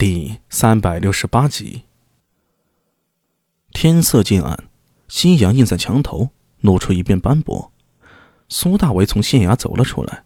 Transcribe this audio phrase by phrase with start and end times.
[0.00, 1.82] 第三百六十八集。
[3.74, 4.64] 天色渐暗，
[5.08, 6.30] 夕阳映在墙头，
[6.62, 7.70] 露出一片斑驳。
[8.48, 10.24] 苏大为从县衙走了出来，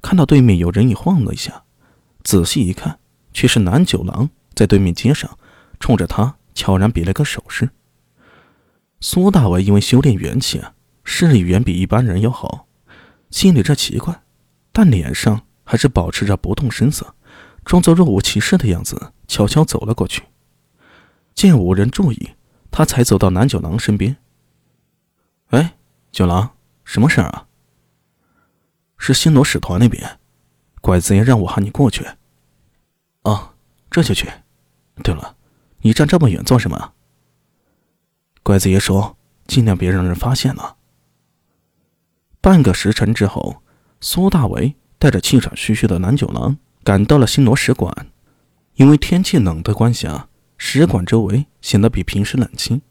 [0.00, 1.62] 看到对面有人影晃了一下，
[2.24, 2.98] 仔细一看，
[3.32, 5.38] 却是南九郎在对面街上，
[5.78, 7.70] 冲着他悄然比了个手势。
[9.00, 12.66] 苏大为因为修炼元气啊，视力远比一般人要好，
[13.30, 14.20] 心里这奇怪，
[14.72, 17.14] 但脸上还是保持着不动声色。
[17.64, 20.24] 装作若无其事的样子，悄悄走了过去。
[21.34, 22.32] 见无人注意，
[22.70, 24.16] 他才走到南九郎身边。
[25.50, 25.76] “哎，
[26.10, 26.50] 九郎，
[26.84, 27.46] 什么事儿啊
[28.98, 30.18] ？”“是新罗使团那边，
[30.80, 32.06] 拐子爷让我喊你过去。
[33.22, 33.54] ”“哦，
[33.90, 34.30] 这就去。
[35.02, 35.36] 对了，
[35.80, 36.92] 你站这么远做什么？”
[38.42, 40.76] 拐子爷说：“尽量别让人发现了。”
[42.42, 43.62] 半个时辰之后，
[44.00, 46.58] 苏大为带着气喘吁吁的南九郎。
[46.84, 48.08] 赶到了新罗使馆，
[48.74, 52.82] 因为天气冷的关系啊，使馆周围显得比平时冷清，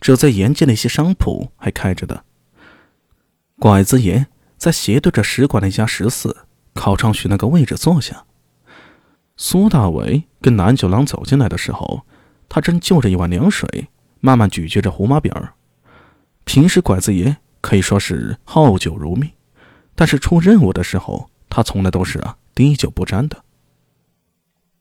[0.00, 2.24] 只有在沿街的一些商铺还开着的。
[3.58, 4.26] 拐子爷
[4.56, 6.36] 在斜对着使馆的一家食肆
[6.74, 8.24] 靠窗区那个位置坐下。
[9.36, 12.02] 苏大伟跟南九郎走进来的时候，
[12.48, 13.88] 他正就着一碗凉水，
[14.20, 15.54] 慢慢咀嚼着胡麻饼儿。
[16.44, 19.30] 平时拐子爷可以说是好酒如命，
[19.96, 22.36] 但是出任务的时候，他从来都是啊。
[22.54, 23.44] 滴酒不沾的，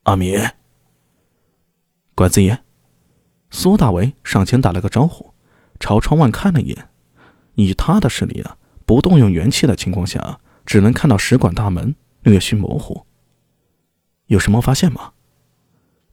[0.03, 0.37] 阿米，
[2.13, 2.59] 拐子爷，
[3.49, 5.33] 苏大为上前打了个招呼，
[5.79, 6.89] 朝窗外看了一眼。
[7.55, 13.07] 以他的视力啊，不动用元气的情况下，只能看到使馆大门略须模糊。
[14.27, 15.13] 有什么发现吗？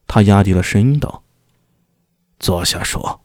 [0.06, 1.22] 他压低了声音道
[2.40, 3.20] ：“坐下说。”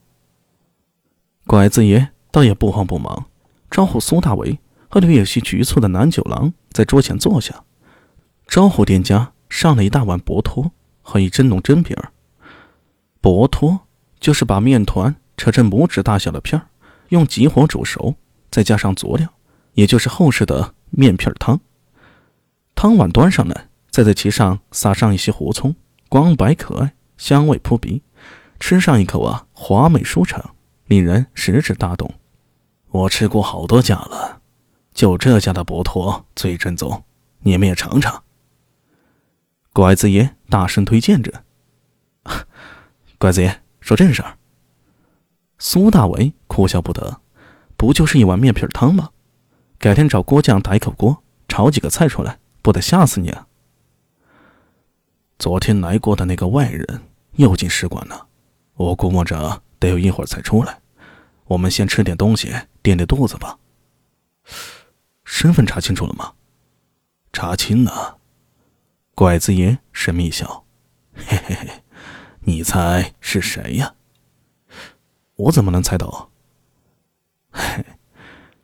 [1.47, 3.27] 拐子爷倒也不慌不忙，
[3.71, 7.63] 招呼苏大为和略有些局促的南九郎在桌前坐下。
[8.55, 11.93] 招呼店家上了一大碗薄托和一蒸笼蒸饼。
[13.19, 13.81] 薄托
[14.21, 16.69] 就是把面团扯成拇指大小的片儿，
[17.09, 18.15] 用急火煮熟，
[18.49, 19.27] 再加上佐料，
[19.73, 21.59] 也就是后世的面片汤。
[22.75, 25.75] 汤碗端上来，再在其上撒上一些胡葱，
[26.07, 28.03] 光白可爱，香味扑鼻。
[28.61, 32.09] 吃上一口啊，华美舒畅，令人食指大动。
[32.91, 34.39] 我吃过好多家了，
[34.93, 37.03] 就这家的薄托最正宗，
[37.41, 38.23] 你们也尝尝。
[39.75, 41.43] 拐子爷大声推荐着
[43.19, 44.37] ：“拐子爷说正事儿。”
[45.59, 47.19] 苏大为哭笑不得
[47.75, 49.09] ：“不就是一碗面皮汤吗？
[49.77, 53.47] 改天找锅匠打一口锅，炒几个菜出来，不得吓死你啊！”
[55.37, 57.01] 昨天来过的那个外人
[57.33, 58.27] 又进使馆了，
[58.75, 60.79] 我估摸着得有一会儿才出来。
[61.47, 62.47] 我们先吃点东西
[62.81, 63.59] 垫垫肚子吧。
[65.25, 66.31] 身份查清楚了吗？
[67.33, 68.19] 查清了。
[69.15, 70.65] 拐子爷神秘笑
[71.15, 71.69] ：“嘿嘿嘿，
[72.41, 73.95] 你猜是谁呀？
[75.37, 76.31] 我怎么能猜到？
[77.49, 77.85] 嘿，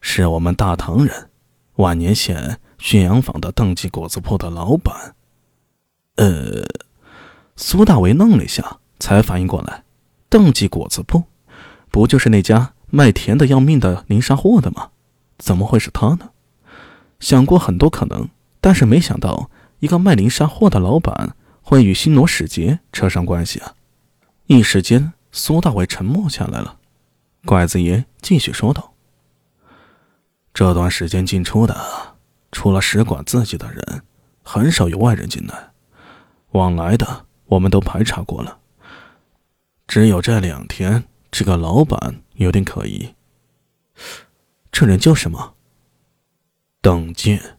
[0.01, 1.29] 是我们大唐人，
[1.75, 5.15] 万年县浔阳坊的邓记果子铺的老板。”
[6.17, 6.65] 呃，
[7.55, 9.85] 苏大为愣了一下，才反应过来，
[10.27, 11.23] 邓记果子铺，
[11.89, 14.89] 不就是那家卖甜的要命的零杀货的吗？
[15.37, 16.31] 怎么会是他呢？
[17.21, 18.27] 想过很多可能，
[18.59, 19.49] 但是没想到。
[19.81, 23.73] 一个卖零杀货的老板会与新罗使节扯上关系啊！
[24.45, 26.77] 一时间，苏大伟沉默下来了。
[27.45, 28.93] 拐子爷继续说道
[30.53, 32.15] ：“这段时间进出的，
[32.51, 34.03] 除了使馆自己的人，
[34.43, 35.71] 很少有外人进来。
[36.51, 38.59] 往来的我们都排查过了，
[39.87, 43.15] 只有这两天，这个老板有点可疑。
[44.71, 45.55] 这人叫什么？
[46.83, 47.57] 邓健。”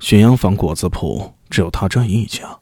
[0.00, 2.58] 浔阳坊果子铺只有他这一家，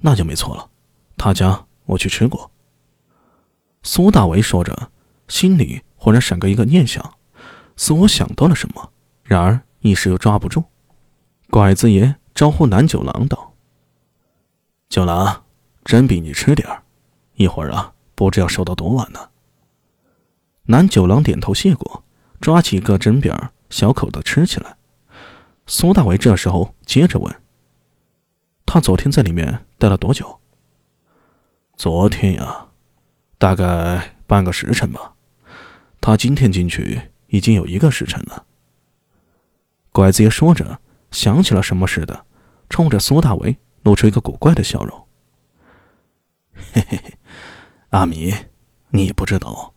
[0.00, 0.70] 那就没错了。
[1.16, 2.50] 他家我去吃过。
[3.82, 4.90] 苏大为说着，
[5.28, 7.14] 心里忽然闪过一个念想，
[7.76, 8.92] 似乎想到了什么，
[9.24, 10.62] 然而一时又抓不住。
[11.50, 13.54] 拐子爷招呼南九郎道
[14.90, 15.44] ：“九郎，
[15.84, 16.82] 真比你吃点儿，
[17.36, 19.30] 一会儿啊，不知要收到多晚呢。”
[20.66, 22.04] 南九郎点头谢过，
[22.40, 23.34] 抓起一个蒸饼，
[23.70, 24.76] 小口的吃起来。
[25.66, 27.42] 苏大为这时候接着问
[28.66, 30.40] ：“他昨天在里面待了多久
[31.76, 32.68] ？”“昨天呀，
[33.38, 35.14] 大概半个时辰吧。
[36.00, 38.44] 他今天进去已经有一个时辰了。”
[39.90, 40.80] 拐子爷说着，
[41.10, 42.26] 想起了什么似的，
[42.68, 45.06] 冲着苏大为露出一个古怪的笑容
[46.74, 47.14] ：“嘿嘿嘿，
[47.90, 48.34] 阿米，
[48.90, 49.72] 你不知道，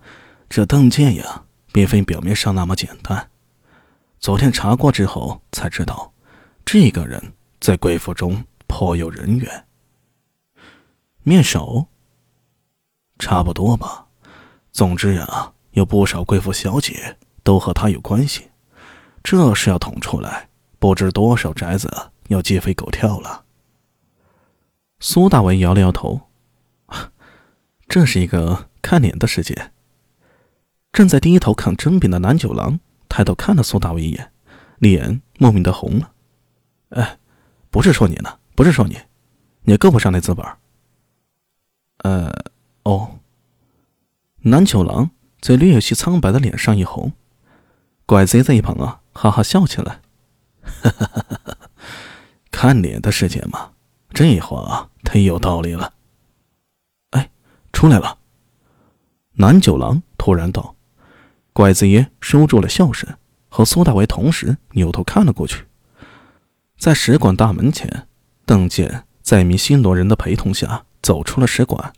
[0.49, 3.29] 这邓健呀，并非表面上那么简单。”
[4.19, 6.11] 昨天查过之后才知道，
[6.65, 9.65] 这个人在贵府中颇有人缘。
[11.23, 11.87] 面首？
[13.19, 14.07] 差不多吧。
[14.71, 18.49] 总之呀，有不少贵妇小姐都和他有关系。
[19.23, 20.49] 这是要捅出来，
[20.79, 23.45] 不知多少宅子要鸡飞狗跳了。
[24.99, 26.21] 苏大为摇了摇头，
[27.87, 29.71] 这是一个看脸的世界。
[30.91, 32.79] 正在低头看真饼的南九郎
[33.17, 34.31] 抬头看了苏大为一眼，
[34.77, 36.11] 脸莫名的红了。
[36.89, 37.17] 哎，
[37.71, 38.95] 不是说你呢，不是说你，
[39.63, 40.45] 你够不上那资本。
[42.03, 42.31] 呃，
[42.83, 43.17] 哦。
[44.41, 45.09] 南九郎
[45.41, 47.11] 在略有些苍白的脸上一红，
[48.05, 49.99] 拐贼在一旁啊，哈哈笑起来。
[50.61, 51.57] 哈哈哈哈哈！
[52.51, 53.71] 看脸的世界嘛，
[54.13, 55.91] 这话忒有道理了。
[57.09, 57.31] 哎，
[57.73, 58.19] 出来了！
[59.33, 60.75] 南九郎突然道。
[61.57, 63.09] 拐子爷收住了笑声，
[63.49, 65.65] 和苏大为同时扭头看了过去。
[66.77, 68.07] 在使馆大门前，
[68.45, 71.91] 邓健在一名新罗人的陪同下走出了使馆。